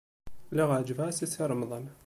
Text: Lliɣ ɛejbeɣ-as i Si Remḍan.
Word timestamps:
Lliɣ 0.51 0.69
ɛejbeɣ-as 0.77 1.19
i 1.25 1.27
Si 1.27 1.43
Remḍan. 1.49 1.85